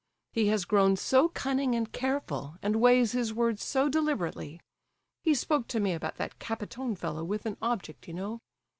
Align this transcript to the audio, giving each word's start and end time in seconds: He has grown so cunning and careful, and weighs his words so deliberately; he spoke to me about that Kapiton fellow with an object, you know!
He 0.33 0.47
has 0.47 0.65
grown 0.65 0.95
so 0.95 1.29
cunning 1.29 1.75
and 1.75 1.91
careful, 1.91 2.55
and 2.63 2.77
weighs 2.77 3.11
his 3.11 3.35
words 3.35 3.63
so 3.63 3.87
deliberately; 3.87 4.59
he 5.21 5.35
spoke 5.35 5.67
to 5.67 5.79
me 5.79 5.93
about 5.93 6.15
that 6.15 6.39
Kapiton 6.39 6.95
fellow 6.97 7.23
with 7.23 7.45
an 7.45 7.55
object, 7.61 8.07
you 8.07 8.15
know! 8.15 8.39